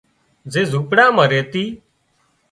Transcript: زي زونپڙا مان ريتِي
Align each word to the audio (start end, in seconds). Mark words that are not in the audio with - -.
زي 0.51 0.61
زونپڙا 0.71 1.05
مان 1.15 1.27
ريتِي 1.31 1.63